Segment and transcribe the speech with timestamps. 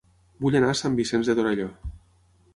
[0.45, 1.71] Vull anar a Sant Vicenç de Torelló